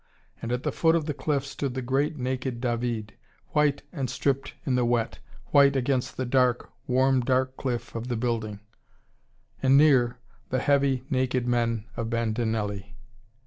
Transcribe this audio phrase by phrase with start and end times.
[0.41, 3.13] And at the foot of the cliff stood the great naked David,
[3.49, 5.19] white and stripped in the wet,
[5.51, 8.61] white against the dark, warm dark cliff of the building
[9.61, 10.17] and near,
[10.49, 12.95] the heavy naked men of Bandinelli.